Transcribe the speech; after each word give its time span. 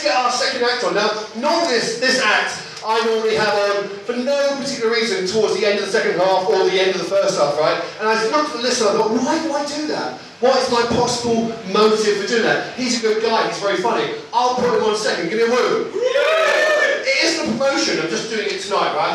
let's 0.00 0.08
get 0.08 0.16
our 0.16 0.32
second 0.32 0.64
act 0.64 0.84
on. 0.84 0.94
Now, 0.94 1.10
normally 1.36 1.74
this, 1.74 2.00
this 2.00 2.20
act 2.20 2.66
I 2.84 3.04
normally 3.04 3.36
have 3.36 3.52
on 3.52 3.88
for 4.08 4.16
no 4.16 4.56
particular 4.56 4.92
reason 4.92 5.26
towards 5.26 5.60
the 5.60 5.66
end 5.66 5.78
of 5.78 5.86
the 5.86 5.92
second 5.92 6.18
half 6.18 6.48
or 6.48 6.64
the 6.64 6.80
end 6.80 6.94
of 6.94 6.98
the 6.98 7.08
first 7.08 7.38
half, 7.38 7.58
right? 7.58 7.76
And 8.00 8.08
I 8.08 8.24
looked 8.24 8.50
at 8.50 8.56
the 8.56 8.62
list 8.62 8.80
and 8.80 8.90
I 8.90 8.92
thought, 8.96 9.10
why 9.10 9.42
do 9.42 9.52
I 9.52 9.66
do 9.66 9.86
that? 9.88 10.18
What 10.40 10.56
is 10.56 10.70
my 10.72 10.82
possible 10.96 11.52
motive 11.72 12.16
for 12.16 12.26
doing 12.26 12.44
that? 12.44 12.74
He's 12.76 13.04
a 13.04 13.06
good 13.06 13.22
guy, 13.22 13.46
he's 13.48 13.60
very 13.60 13.76
funny. 13.76 14.14
I'll 14.32 14.54
put 14.54 14.72
him 14.72 14.82
on 14.84 14.96
second, 14.96 15.28
give 15.28 15.36
me 15.36 15.44
a 15.44 15.50
woo. 15.50 16.39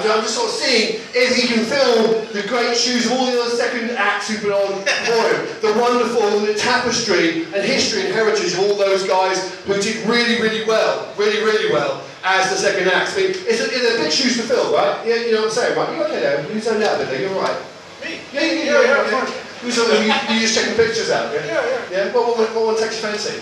It? 0.05 0.11
I'm 0.11 0.21
just 0.21 0.35
sort 0.35 0.49
of 0.49 0.55
seeing 0.55 1.01
if 1.13 1.35
he 1.35 1.47
can 1.47 1.65
fill 1.65 2.21
the 2.31 2.47
great 2.47 2.77
shoes 2.77 3.05
of 3.05 3.13
all 3.13 3.25
the 3.25 3.41
other 3.41 3.55
second 3.55 3.91
acts 3.91 4.29
who've 4.29 4.41
been 4.41 4.51
on 4.51 4.83
before 4.83 5.25
him. 5.33 5.41
The 5.61 5.73
wonderful 5.79 6.39
the 6.41 6.53
tapestry 6.53 7.43
and 7.51 7.61
history 7.65 8.05
and 8.05 8.13
heritage 8.13 8.53
of 8.53 8.59
all 8.59 8.75
those 8.75 9.07
guys 9.07 9.53
who 9.65 9.73
did 9.81 10.05
really, 10.07 10.41
really 10.41 10.65
well, 10.65 11.13
really, 11.17 11.43
really 11.43 11.71
well 11.71 12.03
as 12.23 12.49
the 12.49 12.57
second 12.57 12.87
act. 12.89 13.13
I 13.13 13.17
mean, 13.17 13.31
it's 13.31 13.61
a, 13.61 13.65
it's 13.69 13.95
a 13.95 14.03
big 14.03 14.11
shoes 14.11 14.37
to 14.37 14.43
fill, 14.43 14.73
right? 14.73 15.05
Yeah, 15.05 15.15
you 15.15 15.31
know 15.31 15.45
what 15.45 15.49
I'm 15.49 15.53
saying, 15.53 15.77
right? 15.77 15.95
You 15.95 16.03
okay 16.03 16.19
there? 16.19 16.51
You 16.51 16.59
zoned 16.59 16.83
out 16.83 16.95
a 16.95 16.97
bit 17.05 17.09
there, 17.09 17.21
you're 17.21 17.39
right. 17.41 17.57
Me? 18.03 18.19
Yeah, 18.33 18.41
yeah, 18.41 18.53
yeah, 18.53 18.63
Yeah, 18.63 18.81
yeah, 18.81 19.11
yeah. 19.11 19.25
Who's 19.61 19.79
on 19.79 19.89
you, 19.89 20.35
you 20.35 20.41
just 20.41 20.55
checking 20.55 20.75
pictures 20.75 21.09
out, 21.09 21.33
yeah? 21.33 21.45
Yeah, 21.45 21.65
yeah. 21.65 22.05
Yeah, 22.05 22.13
what, 22.13 22.37
what, 22.37 22.53
what 22.53 22.65
one 22.65 22.77
takes 22.77 23.01
your 23.01 23.11
fancy? 23.11 23.39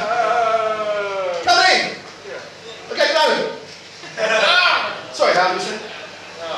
Uh, 0.00 1.42
Come 1.44 1.58
in! 1.70 1.96
yeah. 2.26 2.92
Okay, 2.92 3.12
go! 3.12 3.58
Sorry, 5.14 5.32
how 5.34 5.54
you? 5.62 5.78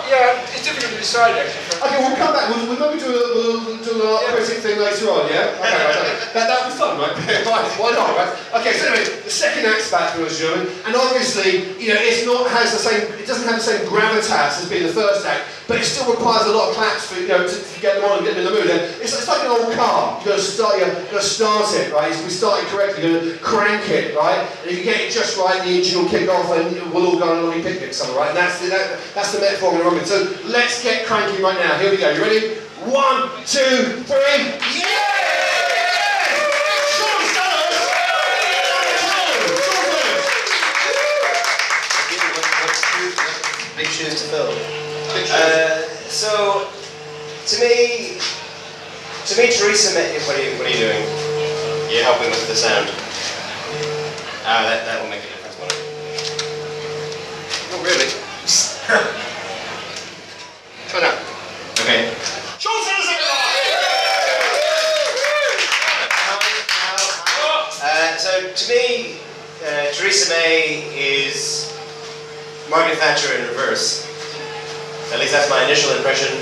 Yeah, 0.08 0.55
it's 0.56 0.64
difficult 0.64 0.92
to 0.92 0.98
decide 0.98 1.36
actually. 1.36 1.84
Okay, 1.84 1.98
we'll 2.00 2.16
come 2.16 2.32
back. 2.32 2.48
We'll, 2.48 2.64
we'll 2.72 2.80
maybe 2.80 2.98
do 2.98 3.12
a, 3.12 3.60
we'll 3.60 3.76
do 3.84 3.94
a 4.00 4.24
Yeah. 4.24 4.32
critic 4.32 4.58
thing 4.64 4.78
later 4.80 5.12
on, 5.12 5.28
yeah? 5.28 5.52
Okay, 5.60 5.76
right. 5.76 6.32
That, 6.32 6.48
that'll 6.48 6.72
be 6.72 6.76
fun, 6.80 6.96
right? 6.96 7.12
Why 7.76 7.92
not, 7.92 8.16
right? 8.16 8.32
Okay, 8.60 8.72
so 8.80 8.88
anyway, 8.88 9.04
the 9.04 9.30
second 9.30 9.66
act's 9.68 9.90
back, 9.92 10.16
ladies 10.16 10.40
and 10.40 10.56
gentlemen, 10.56 10.72
and 10.88 10.96
obviously, 10.96 11.76
you 11.76 11.92
know, 11.92 12.00
it's 12.00 12.24
not 12.24 12.48
has 12.50 12.72
the 12.72 12.80
same, 12.80 13.04
it 13.20 13.26
doesn't 13.28 13.44
have 13.46 13.60
the 13.60 13.66
same 13.68 13.84
gravitas 13.86 14.64
as 14.64 14.68
being 14.68 14.88
the 14.88 14.92
first 14.96 15.26
act, 15.26 15.44
but 15.68 15.76
it 15.78 15.84
still 15.84 16.08
requires 16.08 16.46
a 16.46 16.52
lot 16.52 16.70
of 16.70 16.74
claps 16.76 17.10
for, 17.12 17.20
you 17.20 17.28
know, 17.28 17.44
to, 17.44 17.52
to 17.52 17.76
get 17.80 17.96
them 18.00 18.04
on 18.08 18.18
and 18.18 18.26
get 18.26 18.36
them 18.36 18.46
in 18.46 18.52
the 18.52 18.56
mood. 18.56 18.70
And 18.70 18.80
it's, 19.02 19.12
it's 19.12 19.28
like 19.28 19.44
an 19.44 19.52
old 19.52 19.68
car. 19.76 20.16
You've 20.24 20.32
got 20.32 20.36
to 20.40 20.42
start, 20.42 20.78
you've 20.80 21.10
got 21.12 21.20
to 21.20 21.26
start 21.26 21.66
it, 21.76 21.92
right? 21.92 22.10
We 22.24 22.30
start 22.32 22.62
it 22.64 22.68
correctly, 22.72 23.04
you're 23.04 23.20
going 23.20 23.32
to 23.32 23.38
crank 23.44 23.84
it, 23.90 24.16
right? 24.16 24.40
And 24.62 24.70
if 24.72 24.78
you 24.80 24.84
get 24.84 25.00
it 25.04 25.12
just 25.12 25.36
right, 25.36 25.60
the 25.62 25.70
engine 25.76 26.00
will 26.02 26.08
kick 26.10 26.28
off 26.30 26.48
and 26.56 26.72
we'll 26.94 27.06
all 27.12 27.18
go 27.18 27.28
on 27.28 27.38
a 27.38 27.42
lovely 27.44 27.62
picnic 27.62 27.92
somewhere, 27.92 28.24
right? 28.24 28.30
And 28.32 28.38
that's 28.38 28.60
the, 28.62 28.68
that, 28.72 29.00
that's 29.14 29.32
the 29.34 29.40
metaphor 29.40 29.72
to 29.76 29.82
run 29.84 29.94
with. 29.94 30.06
So 30.06 30.22
let's 30.48 30.82
get 30.82 31.06
cranky 31.06 31.42
right 31.42 31.58
now. 31.58 31.78
Here 31.78 31.90
we 31.90 31.96
go. 31.96 32.10
You 32.10 32.22
ready? 32.22 32.54
One, 32.86 33.28
two, 33.46 34.02
three. 34.04 34.54
Yeah! 34.78 35.16
Sean 36.96 37.22
Sellers! 37.34 37.74
Sean, 38.94 39.34
Sean 39.64 39.86
Big 43.76 43.86
shoes 43.88 44.22
to 44.22 44.28
fill. 44.28 44.52
Uh, 45.32 45.82
so, 46.08 46.68
to 47.46 47.60
me, 47.60 48.18
to 49.26 49.36
me, 49.36 49.50
Teresa, 49.52 49.94
met 49.94 50.14
you. 50.14 50.20
What 50.26 50.36
are 50.38 50.42
you, 50.42 50.56
what 50.58 50.66
are 50.66 50.70
you 50.70 50.78
doing? 50.78 51.02
You're 51.90 52.04
helping 52.04 52.30
with 52.30 52.46
the 52.48 52.54
sound. 52.54 52.88
Ah, 54.48 54.62
that, 54.62 54.84
that 54.86 55.02
will 55.02 55.10
make 55.10 55.20
a 55.20 55.26
difference, 55.26 55.58
won't 55.58 55.72
it? 55.72 55.78
Not 57.72 57.82
really. 57.84 58.10
Try 60.88 61.00
now. 61.00 61.18
Okay. 61.82 62.14
Sellers, 62.66 63.06
Uh, 67.78 68.16
so, 68.16 68.50
to 68.52 68.68
me, 68.68 69.20
uh, 69.62 69.92
Theresa 69.92 70.30
May 70.30 70.82
is 70.92 71.70
Margaret 72.68 72.98
Thatcher 72.98 73.32
in 73.38 73.46
reverse. 73.48 74.02
At 75.12 75.20
least 75.20 75.30
that's 75.32 75.48
my 75.48 75.62
initial 75.64 75.92
impression. 75.94 76.36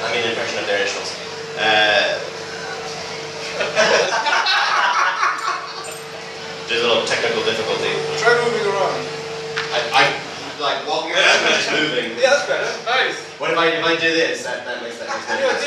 I 0.00 0.10
mean, 0.14 0.24
impression 0.24 0.58
of 0.60 0.66
their 0.66 0.78
initials. 0.80 1.12
Uh, 1.58 2.18
there's 6.68 6.82
a 6.82 6.88
little 6.88 7.04
technical 7.04 7.44
difficulty. 7.44 7.92
Try 8.16 8.32
moving 8.44 8.66
around. 8.72 9.04
I, 9.76 9.80
I 9.92 10.04
like 10.62 10.86
walking 10.88 11.12
around 11.12 11.72
moving. 11.82 12.16
Yeah, 12.16 12.30
that's 12.30 12.46
better. 12.48 12.70
Nice. 12.86 13.27
What 13.38 13.52
if 13.52 13.58
I 13.58 13.66
if 13.70 13.84
I 13.84 13.94
do 13.94 14.10
this? 14.10 14.42
That 14.42 14.64
that 14.66 14.82
makes 14.82 14.98
that 14.98 15.06
makes 15.06 15.28
no 15.30 15.38
difference. 15.38 15.62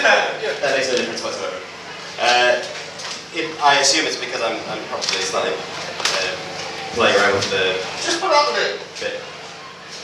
that. 0.59 0.75
Makes 0.75 0.89
no 0.91 0.95
difference 0.99 1.23
whatsoever. 1.23 1.55
Uh, 2.19 2.59
it, 3.31 3.47
I 3.63 3.79
assume 3.79 4.03
it's 4.05 4.19
because 4.19 4.41
I'm 4.43 4.59
I'm 4.67 4.83
probably 4.91 5.23
slightly 5.23 5.55
uh, 5.55 6.35
playing 6.91 7.15
around 7.15 7.39
with 7.39 7.47
the 7.47 7.79
Just 8.03 8.19
put 8.19 8.27
up 8.27 8.51
with 8.51 8.59
it. 8.59 8.75
bit. 8.99 9.23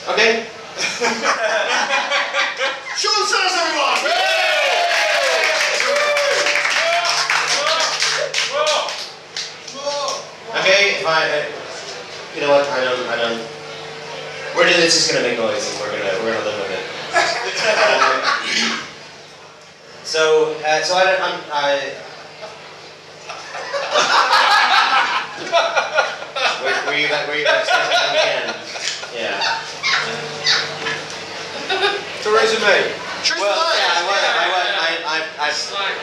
Okay. 0.07 0.47
Sean 2.95 3.27
Sellers, 3.27 3.55
everyone! 3.59 3.99
Okay. 10.57 10.97
If 10.99 11.05
I, 11.05 11.27
uh, 11.27 11.45
you 12.35 12.41
know 12.41 12.49
what? 12.51 12.65
I 12.69 12.83
don't 12.83 13.07
I 13.07 13.15
don't. 13.15 13.39
We're 14.55 14.63
doing 14.65 14.79
this 14.81 14.95
just 14.95 15.11
gonna 15.11 15.27
make 15.27 15.37
noise 15.37 15.63
and 15.67 15.75
we're 15.81 15.91
gonna 15.91 16.13
we're 16.23 16.33
gonna 16.33 16.45
live 16.45 16.59
with 16.63 16.71
it. 16.71 16.83
Um, 17.27 18.21
so 20.03 20.55
uh, 20.65 20.81
so 20.83 20.95
I 20.95 21.03
don't 21.03 21.21
I'm, 21.21 21.39
I. 21.51 21.93
were, 26.63 26.75
were 26.87 26.97
you 26.97 27.07
were 27.27 27.35
you 27.35 27.45
backstage 27.45 27.91
again? 28.11 28.55
Yeah. 29.15 29.39
Theresa 32.23 32.59
May. 32.61 32.91
Truth 33.23 33.39
Well, 33.41 33.51
or 33.59 33.73
yeah, 33.75 33.91
I 33.91 34.01
lie? 34.01 34.07
was, 34.07 34.21
I 34.23 34.47
was, 34.47 34.67
I, 34.77 34.91
I, 35.03 35.17
I've, 35.47 35.57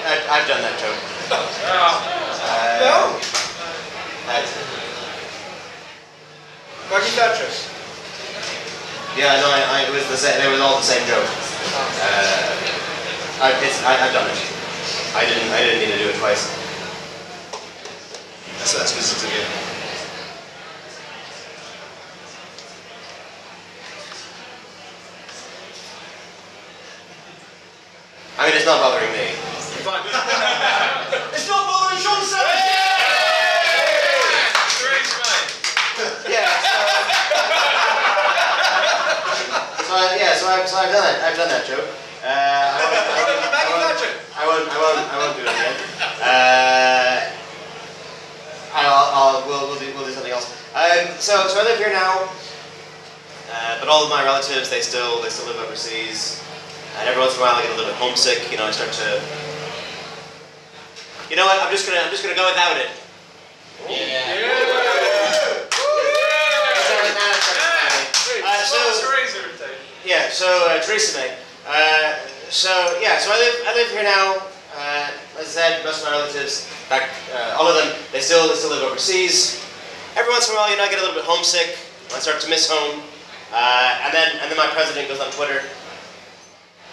I've, 0.05 0.25
I've 0.29 0.47
done 0.49 0.61
that 0.63 0.77
joke. 0.79 1.01
Uh, 1.31 2.81
No. 2.85 3.17
I- 4.29 4.45
Maggie 6.91 7.17
Thatcher. 7.17 7.74
Yeah, 9.17 9.41
no, 9.41 9.49
I, 9.51 9.61
I, 9.71 9.89
it 9.89 9.93
was 9.95 10.07
the 10.09 10.17
same, 10.17 10.41
they 10.41 10.49
were 10.49 10.63
all 10.63 10.77
the 10.77 10.83
same 10.83 11.07
joke. 11.07 11.27
Uh, 11.27 12.65
I, 13.41 13.51
I've 13.53 14.13
done 14.13 14.31
it. 14.31 14.41
I 15.15 15.25
didn't, 15.27 15.51
I 15.53 15.63
didn't 15.63 15.81
need 15.81 15.93
to 15.93 15.99
do 15.99 16.09
it 16.11 16.17
twice. 16.17 16.51
So 18.65 18.79
that's 18.79 18.93
business 18.97 19.23
again. 19.23 19.47
I 28.37 28.49
mean, 28.49 28.57
it's 28.57 28.67
not 28.67 28.81
bothering 28.81 29.13
me. 29.13 29.31
Fine. 29.87 30.03
it's 31.33 31.47
not 31.47 31.63
bothering 31.71 32.01
Sean 32.03 32.25
Sellers! 32.25 32.61
Yeah. 36.27 36.51
So, 39.35 39.45
so 39.85 39.93
I, 39.95 40.17
yeah, 40.19 40.35
so 40.35 40.44
I've, 40.55 40.69
so 40.69 40.77
I've 40.79 40.93
done 40.93 41.03
it. 41.03 41.19
I've 41.23 41.37
done 41.37 41.49
that 41.51 41.67
joke. 41.67 41.89
Uh, 42.23 42.31
I 42.31 42.79
won't, 42.79 42.95
I 43.59 43.75
won't, 43.75 43.91
I 43.91 44.07
won't, 44.07 44.07
I 44.35 44.47
won't, 44.47 44.67
I 44.71 44.79
won't, 44.79 45.03
I 45.11 45.17
won't 45.19 45.35
do 45.35 45.43
it 45.43 45.51
again. 45.51 45.77
Uh, 46.23 47.19
I'll, 48.75 49.11
I'll, 49.15 49.47
we'll, 49.47 49.67
we'll, 49.69 49.79
do, 49.79 49.87
we'll 49.95 50.07
do 50.07 50.13
something 50.13 50.33
else. 50.33 50.51
Um, 50.75 51.11
so, 51.19 51.47
so 51.47 51.61
I 51.61 51.65
live 51.65 51.79
here 51.79 51.93
now, 51.93 52.27
uh, 53.51 53.79
but 53.79 53.89
all 53.89 54.05
of 54.05 54.11
my 54.11 54.25
relatives, 54.25 54.71
they 54.71 54.81
still, 54.81 55.23
they 55.23 55.29
still 55.29 55.47
live 55.47 55.59
overseas. 55.63 56.43
And 56.99 57.09
every 57.09 57.21
once 57.21 57.35
in 57.35 57.43
a 57.43 57.43
while 57.43 57.55
I 57.59 57.63
get 57.63 57.71
a 57.71 57.77
little 57.77 57.91
bit 57.91 57.99
homesick, 57.99 58.51
you 58.51 58.59
know, 58.59 58.67
I 58.67 58.71
start 58.71 58.91
to, 58.95 59.19
you 61.31 61.37
know 61.37 61.47
what, 61.47 61.59
I'm 61.63 61.71
just 61.71 61.87
gonna, 61.87 62.01
I'm 62.01 62.11
just 62.11 62.23
gonna 62.23 62.39
go 62.39 62.47
without 62.47 62.79
it. 62.79 62.91
Uh, 63.85 64.64
Yeah, 70.05 70.29
so 70.29 70.45
uh, 70.69 70.85
Theresa 70.85 71.17
May. 71.17 71.33
Uh, 71.65 72.21
so 72.53 72.69
yeah, 73.01 73.17
so 73.17 73.33
I 73.33 73.41
live 73.41 73.57
I 73.65 73.73
live 73.73 73.89
here 73.89 74.05
now. 74.05 74.37
Uh, 74.77 75.09
as 75.41 75.49
I 75.49 75.81
said, 75.81 75.85
most 75.85 76.05
of 76.05 76.13
my 76.13 76.21
relatives, 76.21 76.69
back, 76.93 77.09
uh, 77.33 77.57
all 77.57 77.65
of 77.65 77.73
them, 77.73 77.89
they 78.13 78.21
still 78.21 78.45
they 78.49 78.55
still 78.55 78.69
live 78.69 78.85
overseas. 78.85 79.65
Every 80.13 80.29
once 80.29 80.49
in 80.49 80.55
a 80.55 80.59
while, 80.61 80.69
you 80.69 80.77
know, 80.77 80.85
I 80.85 80.93
get 80.93 81.01
a 81.01 81.03
little 81.09 81.17
bit 81.17 81.25
homesick. 81.25 81.81
I 82.13 82.21
start 82.21 82.45
to 82.45 82.51
miss 82.53 82.69
home, 82.69 83.01
uh, 83.49 84.05
and 84.05 84.13
then 84.13 84.37
and 84.45 84.53
then 84.53 84.61
my 84.61 84.69
president 84.77 85.09
goes 85.09 85.25
on 85.25 85.33
Twitter, 85.33 85.65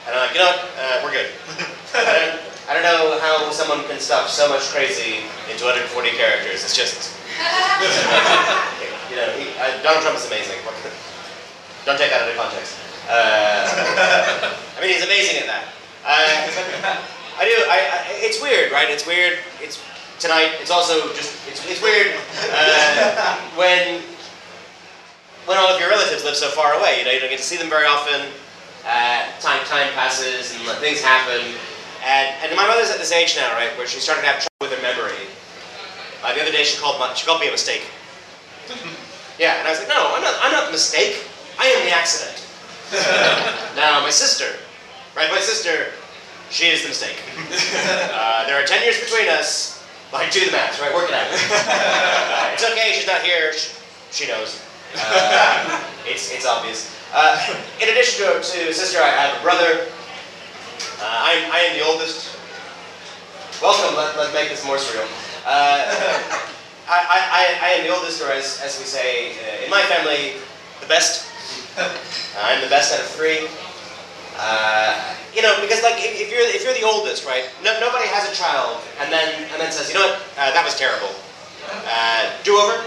and 0.07 0.15
I'm 0.15 0.31
like, 0.31 0.31
you 0.31 0.39
know 0.39 0.47
what, 0.47 0.71
uh, 0.79 1.03
we're 1.03 1.11
good. 1.11 1.29
I 1.99 2.15
don't 2.15 2.39
I 2.71 2.79
don't 2.79 2.87
know 2.87 3.19
how 3.19 3.51
someone 3.51 3.83
can 3.91 3.99
stuff 3.99 4.31
so 4.31 4.47
much 4.47 4.71
crazy 4.71 5.27
into 5.51 5.67
140 5.67 5.91
characters. 6.15 6.63
It's 6.63 6.71
just 6.71 7.11
you 9.11 9.19
know, 9.19 9.27
he, 9.35 9.51
uh, 9.59 9.83
Donald 9.83 9.99
Trump 9.99 10.15
is 10.15 10.31
amazing. 10.31 10.63
Don't 11.83 11.99
take 11.99 12.15
that 12.15 12.23
out 12.23 12.29
of 12.31 12.37
context. 12.39 12.80
Uh, 13.09 14.53
I 14.77 14.81
mean, 14.81 14.93
he's 14.93 15.03
amazing 15.03 15.41
at 15.41 15.47
that. 15.47 15.65
Uh, 16.05 16.97
I 17.37 17.45
do. 17.45 17.55
I, 17.69 17.77
I, 17.77 18.25
it's 18.25 18.41
weird, 18.41 18.71
right? 18.71 18.89
It's 18.89 19.05
weird. 19.05 19.39
It's 19.61 19.81
tonight. 20.19 20.53
It's 20.61 20.71
also 20.71 21.13
just 21.13 21.33
it's, 21.47 21.65
it's 21.69 21.81
weird 21.81 22.13
uh, 22.53 23.37
when 23.57 24.01
when 25.45 25.57
all 25.57 25.67
of 25.67 25.79
your 25.79 25.89
relatives 25.89 26.23
live 26.23 26.35
so 26.35 26.49
far 26.49 26.73
away. 26.73 26.99
You 26.99 27.05
know, 27.05 27.11
you 27.11 27.19
don't 27.19 27.29
get 27.29 27.39
to 27.39 27.45
see 27.45 27.57
them 27.57 27.69
very 27.69 27.85
often. 27.85 28.29
Uh, 28.85 29.25
time 29.39 29.61
time 29.65 29.91
passes 29.93 30.53
and 30.53 30.61
things 30.77 31.01
happen. 31.01 31.41
And, 32.03 32.33
and 32.41 32.55
my 32.55 32.65
mother's 32.65 32.89
at 32.89 32.97
this 32.97 33.11
age 33.11 33.35
now, 33.37 33.53
right, 33.53 33.69
where 33.77 33.85
she 33.85 33.99
started 33.99 34.21
to 34.21 34.27
have 34.27 34.41
trouble 34.41 34.73
with 34.73 34.73
her 34.73 34.81
memory. 34.81 35.29
Uh, 36.23 36.33
the 36.33 36.41
other 36.41 36.51
day 36.51 36.63
she 36.63 36.79
called 36.81 36.99
my, 36.99 37.13
she 37.13 37.25
called 37.25 37.41
me 37.41 37.47
a 37.47 37.51
mistake. 37.51 37.85
yeah, 39.39 39.59
and 39.59 39.67
I 39.67 39.71
was 39.71 39.79
like, 39.79 39.89
no, 39.89 40.13
I'm 40.13 40.21
not 40.21 40.33
I'm 40.41 40.51
not 40.51 40.65
the 40.65 40.71
mistake. 40.71 41.25
I 41.59 41.67
am 41.67 41.85
the 41.85 41.93
accident. 41.93 42.40
now 43.75 44.01
my 44.01 44.09
sister, 44.09 44.59
right, 45.15 45.31
my 45.31 45.39
sister, 45.39 45.91
she 46.49 46.67
is 46.67 46.83
the 46.83 46.89
mistake. 46.89 47.17
Uh, 48.11 48.45
there 48.45 48.61
are 48.61 48.65
ten 48.65 48.83
years 48.83 48.99
between 48.99 49.29
us. 49.29 49.81
Like, 50.11 50.31
do 50.31 50.45
the 50.45 50.51
math, 50.51 50.79
right? 50.81 50.93
Work 50.93 51.07
it 51.07 51.15
out. 51.15 51.25
Uh, 51.31 52.51
it's 52.53 52.63
okay, 52.63 52.91
she's 52.93 53.07
not 53.07 53.21
here. 53.21 53.53
She, 53.53 53.71
she 54.11 54.27
knows. 54.27 54.61
Uh, 54.95 55.81
it's, 56.05 56.31
it's 56.33 56.45
obvious. 56.45 56.93
Uh, 57.13 57.39
in 57.81 57.87
addition 57.87 58.25
to, 58.25 58.33
to 58.35 58.73
sister, 58.73 58.99
I 58.99 59.07
have 59.07 59.39
a 59.39 59.41
brother. 59.41 59.87
Uh, 60.99 61.07
I, 61.07 61.31
am, 61.31 61.51
I 61.51 61.59
am 61.59 61.79
the 61.79 61.85
oldest. 61.85 62.35
Welcome, 63.61 63.95
let, 63.95 64.17
let's 64.17 64.33
make 64.33 64.49
this 64.49 64.65
more 64.65 64.75
surreal. 64.75 65.07
Uh, 65.45 65.87
I, 66.89 66.99
I, 66.99 67.57
I 67.61 67.69
am 67.79 67.87
the 67.87 67.95
oldest, 67.95 68.21
or 68.21 68.31
as, 68.31 68.59
as 68.61 68.77
we 68.79 68.85
say 68.85 69.31
uh, 69.31 69.63
in 69.63 69.69
my 69.69 69.81
family, 69.83 70.33
the 70.81 70.87
best. 70.87 71.30
I'm 71.77 72.61
the 72.61 72.69
best 72.69 72.93
out 72.93 72.99
of 72.99 73.07
three. 73.07 73.47
Uh, 74.37 75.15
you 75.35 75.41
know, 75.41 75.55
because 75.61 75.83
like 75.83 75.95
if, 75.99 76.19
if, 76.19 76.27
you're 76.31 76.43
if 76.43 76.63
you're 76.63 76.75
the 76.75 76.87
oldest, 76.87 77.25
right? 77.25 77.47
No, 77.63 77.71
nobody 77.79 78.07
has 78.07 78.27
a 78.27 78.35
child 78.35 78.83
and 78.99 79.11
then 79.11 79.47
and 79.51 79.59
then 79.59 79.71
says, 79.71 79.87
you 79.87 79.95
know 79.95 80.07
what, 80.07 80.19
uh, 80.35 80.51
that 80.51 80.63
was 80.63 80.75
terrible. 80.75 81.11
Uh, 81.87 82.31
do 82.43 82.57
over, 82.57 82.83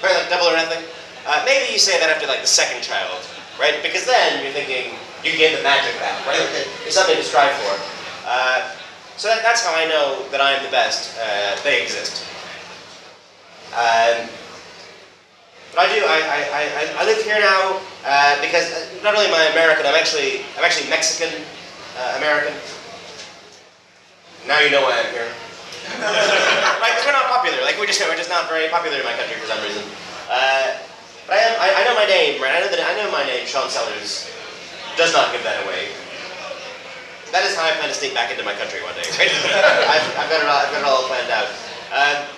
right? 0.00 0.14
Like 0.16 0.30
double 0.30 0.48
or 0.48 0.56
nothing. 0.56 0.80
Uh, 1.26 1.42
maybe 1.44 1.72
you 1.72 1.78
say 1.78 1.98
that 2.00 2.08
after 2.08 2.26
like 2.26 2.40
the 2.40 2.48
second 2.48 2.80
child, 2.80 3.20
right? 3.60 3.82
Because 3.82 4.06
then 4.06 4.44
you're 4.44 4.54
thinking 4.54 4.94
you 5.24 5.36
gain 5.36 5.56
the 5.56 5.62
magic 5.62 5.92
back, 5.98 6.16
right? 6.24 6.40
There's 6.82 6.94
something 6.94 7.16
to 7.16 7.26
strive 7.26 7.52
for. 7.66 7.74
Uh, 8.24 8.72
so 9.16 9.28
that, 9.28 9.42
that's 9.42 9.64
how 9.64 9.74
I 9.74 9.88
know 9.88 10.22
that 10.30 10.40
I'm 10.40 10.62
the 10.64 10.70
best. 10.70 11.18
Uh, 11.18 11.56
they 11.64 11.82
exist. 11.82 12.24
Um, 13.74 14.28
but 15.74 15.84
I 15.84 15.92
do. 15.92 16.00
I, 16.06 16.18
I, 16.24 16.38
I, 16.48 17.02
I 17.02 17.04
live 17.04 17.20
here 17.24 17.40
now 17.40 17.80
uh, 18.06 18.38
because 18.38 18.70
uh, 18.70 19.02
not 19.02 19.18
only 19.18 19.26
am 19.26 19.34
I 19.34 19.50
American, 19.50 19.84
I'm 19.84 19.98
actually 19.98 20.46
I'm 20.54 20.62
actually 20.62 20.88
Mexican 20.88 21.42
uh, 21.98 22.22
American. 22.22 22.54
Now 24.46 24.62
you 24.62 24.70
know 24.70 24.86
why 24.86 25.02
I'm 25.02 25.10
here. 25.10 25.26
right? 25.98 26.94
Because 26.94 27.06
we're 27.06 27.18
not 27.18 27.26
popular. 27.26 27.58
Like 27.66 27.74
we're 27.82 27.90
just 27.90 27.98
we're 28.06 28.14
just 28.14 28.30
not 28.30 28.46
very 28.46 28.70
popular 28.70 29.02
in 29.02 29.06
my 29.06 29.18
country 29.18 29.34
for 29.42 29.50
some 29.50 29.58
reason. 29.66 29.82
Uh, 30.30 30.78
but 31.26 31.34
I 31.34 31.42
am. 31.50 31.54
I, 31.58 31.68
I, 31.74 31.80
know 31.82 31.94
my 31.98 32.06
name, 32.06 32.38
right? 32.38 32.54
I 32.54 32.62
know 32.62 32.70
that 32.70 32.78
I 32.78 32.94
know 32.94 33.10
my 33.10 33.26
name. 33.26 33.42
Sean 33.46 33.66
Sellers 33.66 34.30
does 34.94 35.10
not 35.10 35.34
give 35.34 35.42
that 35.42 35.66
away. 35.66 35.90
That 37.34 37.42
is 37.42 37.58
how 37.58 37.66
I 37.66 37.74
plan 37.74 37.90
to 37.90 37.98
sneak 37.98 38.14
back 38.14 38.30
into 38.30 38.46
my 38.46 38.54
country 38.54 38.78
one 38.86 38.94
day. 38.94 39.02
Right? 39.18 39.28
I've, 39.92 40.06
I've, 40.14 40.30
got 40.30 40.40
it 40.40 40.46
all, 40.46 40.62
I've 40.62 40.70
got 40.70 40.80
it 40.80 40.86
all 40.86 41.04
planned 41.10 41.30
out. 41.34 41.50
Um, 41.90 42.35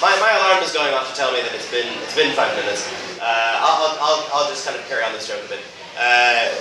my, 0.00 0.14
my 0.22 0.30
alarm 0.30 0.62
is 0.62 0.70
going 0.70 0.94
off 0.94 1.10
to 1.10 1.14
tell 1.14 1.32
me 1.34 1.42
that 1.42 1.50
it's 1.54 1.66
been 1.70 1.90
it's 2.06 2.14
been 2.14 2.30
five 2.38 2.54
minutes. 2.54 2.86
Uh, 3.18 3.58
I'll, 3.58 3.98
I'll, 3.98 4.22
I'll 4.30 4.48
just 4.48 4.62
kind 4.62 4.78
of 4.78 4.86
carry 4.86 5.02
on 5.02 5.12
this 5.12 5.26
joke 5.26 5.42
a 5.42 5.48
bit. 5.50 5.62
Uh, 5.98 6.54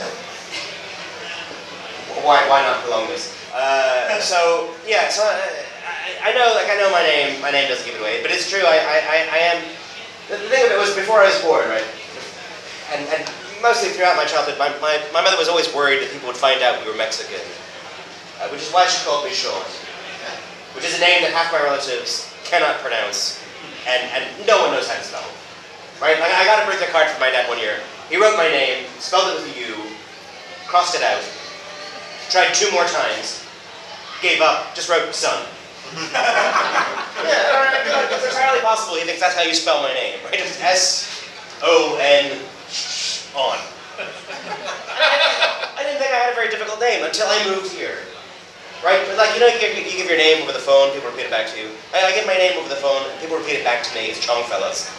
why, 2.25 2.41
why 2.49 2.65
not 2.65 2.81
prolong 2.81 3.05
this? 3.13 3.37
Uh, 3.53 4.17
so 4.19 4.73
yeah, 4.89 5.09
so 5.09 5.21
I, 5.21 6.33
I, 6.33 6.33
know 6.33 6.49
like 6.57 6.65
I 6.65 6.77
know 6.81 6.89
my 6.89 7.05
name. 7.05 7.37
My 7.41 7.53
name 7.53 7.69
doesn't 7.69 7.85
give 7.85 7.93
it 7.93 8.01
away, 8.01 8.25
but 8.25 8.33
it's 8.33 8.49
true. 8.49 8.65
I, 8.65 8.81
I, 8.81 9.17
I 9.29 9.39
am. 9.53 9.61
The 10.29 10.41
thing 10.49 10.65
of 10.65 10.73
it 10.73 10.79
was 10.81 10.97
before 10.97 11.21
I 11.21 11.29
was 11.29 11.39
born, 11.45 11.69
right? 11.69 11.85
And, 12.91 13.05
and 13.13 13.21
mostly 13.61 13.93
throughout 13.93 14.17
my 14.17 14.25
childhood, 14.25 14.57
my, 14.57 14.73
my, 14.81 14.99
my 15.13 15.21
mother 15.21 15.37
was 15.37 15.47
always 15.47 15.71
worried 15.73 16.01
that 16.01 16.11
people 16.11 16.27
would 16.27 16.35
find 16.35 16.61
out 16.63 16.83
we 16.83 16.91
were 16.91 16.97
Mexican, 16.97 17.39
uh, 18.41 18.49
which 18.49 18.61
is 18.61 18.71
why 18.71 18.87
she 18.87 18.99
called 19.05 19.23
me 19.23 19.31
Sean, 19.31 19.63
which 20.75 20.83
is 20.83 20.97
a 20.97 21.01
name 21.01 21.21
that 21.23 21.31
half 21.31 21.51
my 21.51 21.63
relatives 21.63 22.27
cannot 22.47 22.79
pronounce, 22.79 23.43
and, 23.85 24.03
and 24.15 24.47
no 24.47 24.63
one 24.63 24.71
knows 24.71 24.87
how 24.87 24.95
to 24.95 25.03
spell. 25.03 25.27
Right? 26.01 26.19
Like 26.19 26.31
I 26.31 26.45
got 26.45 26.63
a 26.63 26.65
birthday 26.65 26.91
card 26.91 27.09
from 27.09 27.19
my 27.19 27.29
dad 27.29 27.47
one 27.49 27.59
year. 27.59 27.79
He 28.09 28.15
wrote 28.15 28.37
my 28.37 28.47
name, 28.47 28.85
spelled 28.99 29.35
it 29.35 29.43
with 29.43 29.55
a 29.55 29.59
U, 29.67 29.75
crossed 30.65 30.95
it 30.95 31.03
out, 31.03 31.23
tried 32.29 32.53
two 32.53 32.71
more 32.71 32.85
times, 32.85 33.43
gave 34.21 34.41
up, 34.41 34.73
just 34.75 34.89
wrote 34.89 35.13
son. 35.13 35.45
yeah, 36.11 36.87
it's 38.11 38.25
entirely 38.27 38.61
possible 38.61 38.95
he 38.97 39.03
thinks 39.03 39.21
that's 39.21 39.35
how 39.35 39.43
you 39.43 39.53
spell 39.53 39.81
my 39.81 39.93
name, 39.93 40.19
right? 40.25 40.35
It's 40.35 40.61
S 40.61 41.23
O 41.63 41.97
N 42.01 42.39
on. 43.35 43.57
I 43.99 45.83
didn't 45.83 45.99
think 45.99 46.11
I 46.11 46.17
had 46.17 46.31
a 46.31 46.35
very 46.35 46.49
difficult 46.49 46.79
name 46.79 47.03
until 47.03 47.27
I 47.27 47.45
moved 47.47 47.71
here. 47.71 47.99
Right? 48.85 49.01
But 49.09 49.17
like, 49.17 49.33
you 49.33 49.41
know, 49.41 49.49
you 49.49 49.57
give, 49.57 49.73
you 49.73 49.97
give 49.97 50.05
your 50.05 50.21
name 50.21 50.43
over 50.45 50.53
the 50.53 50.61
phone, 50.61 50.93
people 50.93 51.09
repeat 51.09 51.25
it 51.25 51.33
back 51.33 51.49
to 51.49 51.57
you. 51.57 51.73
I, 51.93 52.05
I 52.05 52.11
give 52.13 52.29
my 52.29 52.37
name 52.37 52.53
over 52.61 52.69
the 52.69 52.77
phone, 52.77 53.01
and 53.09 53.17
people 53.17 53.37
repeat 53.37 53.57
it 53.57 53.65
back 53.65 53.81
to 53.81 53.91
me. 53.97 54.13
It's 54.13 54.21
Chong 54.21 54.45
Fellas. 54.45 54.93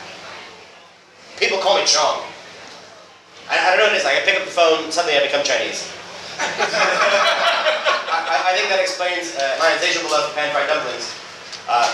People 1.39 1.63
call 1.63 1.79
me 1.79 1.87
Chong. 1.87 2.27
I, 3.47 3.55
I 3.55 3.79
don't 3.79 3.79
know 3.79 3.95
what 3.95 3.95
it 3.95 4.03
is. 4.03 4.05
Like, 4.05 4.19
I 4.19 4.23
pick 4.27 4.35
up 4.35 4.45
the 4.45 4.51
phone, 4.51 4.91
suddenly 4.91 5.15
I 5.15 5.23
become 5.23 5.47
Chinese. 5.47 5.87
I, 8.19 8.51
I, 8.51 8.55
think 8.59 8.71
that 8.71 8.79
explains 8.83 9.35
uh, 9.35 9.59
my 9.59 9.75
insatiable 9.75 10.11
love 10.11 10.31
for 10.31 10.35
pan-fried 10.39 10.71
dumplings. 10.71 11.15
Uh, 11.67 11.87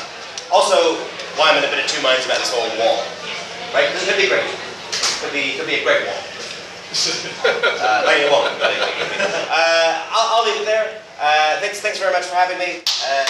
also, 0.52 1.00
why 1.36 1.52
I'm 1.52 1.60
in 1.60 1.64
a 1.64 1.72
bit 1.72 1.84
of 1.84 1.88
two 1.88 2.00
minds 2.04 2.24
about 2.24 2.40
this 2.40 2.52
whole 2.52 2.68
wall. 2.80 3.04
Right? 3.72 3.92
This 3.92 4.08
could 4.08 4.20
be 4.20 4.28
great. 4.28 4.48
Could 5.20 5.32
be, 5.32 5.56
could 5.56 5.68
be 5.68 5.80
a 5.80 5.84
great 5.84 6.04
wall. 6.08 6.16
uh, 7.44 8.04
maybe 8.08 8.24
it 8.24 8.30
won't, 8.32 8.56
but 8.56 8.72
it, 8.72 8.80
it, 8.80 9.20
uh, 9.52 10.12
I'll, 10.12 10.40
I'll 10.40 10.44
leave 10.44 10.62
it 10.62 10.68
there. 10.68 11.03
Uh, 11.14 11.60
thanks, 11.60 11.80
thanks 11.80 11.98
very 12.00 12.12
much 12.12 12.24
for 12.26 12.34
having 12.34 12.58
me. 12.58 12.82
Uh, 13.06 13.24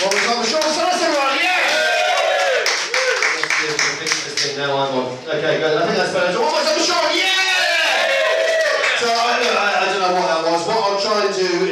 well, 0.00 0.10
we've 0.16 0.24
got 0.24 0.40
the 0.40 0.48
short 0.48 0.64
size, 0.64 1.02
everyone, 1.02 1.36
yeah! 1.36 1.60
Now 4.56 4.76
I'm 4.76 4.96
on. 4.96 5.12
Okay, 5.28 5.60
good. 5.60 5.76
I 5.76 5.84
think 5.86 5.96
that's 5.96 6.12
better. 6.12 6.40
One 6.40 6.52
more 6.52 6.64
time, 6.64 6.80
Sean, 6.80 7.12
yeah! 7.12 7.36
So 8.96 9.12
I, 9.12 9.44
I, 9.44 9.76
I 9.76 9.92
don't 9.92 10.00
know 10.00 10.12
what 10.16 10.28
that 10.32 10.40
was. 10.50 10.66
What 10.66 10.76
I'll 10.76 11.00
try 11.00 11.26
and 11.26 11.34
do 11.34 11.62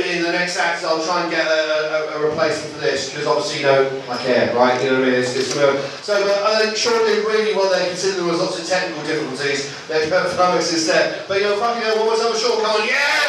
act, 0.70 0.84
I'll 0.84 1.02
try 1.02 1.22
and 1.22 1.30
get 1.30 1.46
a, 1.46 2.14
a, 2.14 2.22
a 2.22 2.30
replacement 2.30 2.74
for 2.74 2.80
this 2.80 3.10
because 3.10 3.26
obviously 3.26 3.60
you 3.60 3.66
know 3.66 3.82
I 4.08 4.16
care, 4.22 4.54
right? 4.54 4.78
You 4.82 4.90
know 4.90 5.00
what 5.00 5.08
I 5.08 5.10
mean? 5.10 5.20
It's, 5.20 5.34
it's 5.34 5.56
real. 5.56 5.76
So, 6.06 6.14
but 6.22 6.38
I 6.46 6.62
think 6.62 6.78
did 7.06 7.26
really 7.26 7.54
there, 7.70 7.88
considering 7.88 8.24
there 8.24 8.30
was 8.32 8.40
lots 8.40 8.58
of 8.58 8.66
technical 8.66 9.02
difficulties. 9.02 9.66
They 9.88 10.06
put 10.06 10.30
flummox 10.30 10.72
instead. 10.72 11.26
But 11.26 11.38
you 11.38 11.50
know, 11.50 11.58
fucking 11.58 11.82
one 11.98 12.06
more 12.06 12.16
time, 12.16 12.36
Sean, 12.38 12.62
come 12.62 12.80
on, 12.80 12.86
yeah! 12.86 13.19